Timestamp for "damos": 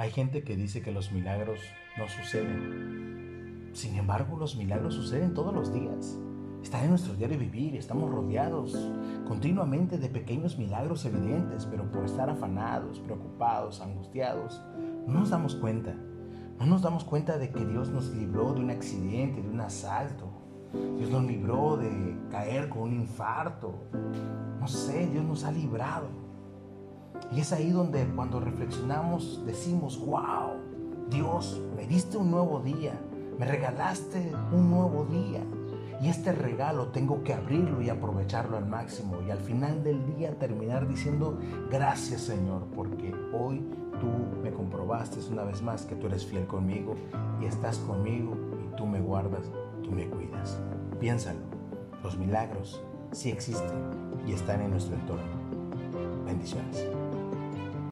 15.28-15.54, 16.80-17.04